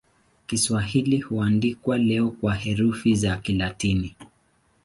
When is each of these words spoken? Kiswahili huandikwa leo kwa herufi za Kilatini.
Kiswahili 0.47 1.19
huandikwa 1.19 1.97
leo 1.97 2.29
kwa 2.31 2.55
herufi 2.55 3.15
za 3.15 3.35
Kilatini. 3.37 4.15